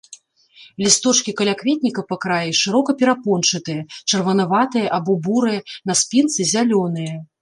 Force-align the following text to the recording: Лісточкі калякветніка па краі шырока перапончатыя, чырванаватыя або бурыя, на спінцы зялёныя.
Лісточкі 0.83 1.31
калякветніка 1.41 2.01
па 2.13 2.17
краі 2.23 2.55
шырока 2.61 2.91
перапончатыя, 3.01 3.83
чырванаватыя 4.09 4.87
або 4.99 5.11
бурыя, 5.29 5.59
на 5.91 5.99
спінцы 6.01 6.41
зялёныя. 6.55 7.15